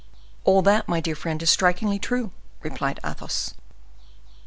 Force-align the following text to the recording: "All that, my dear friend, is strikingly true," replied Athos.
"All 0.45 0.63
that, 0.63 0.87
my 0.87 0.99
dear 0.99 1.13
friend, 1.13 1.39
is 1.43 1.51
strikingly 1.51 1.99
true," 1.99 2.31
replied 2.63 2.99
Athos. 3.05 3.53